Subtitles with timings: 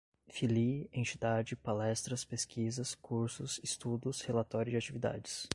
[0.27, 5.47] Filie, entidade, palestras, pesquisas, cursos, estudos, relatório de atividades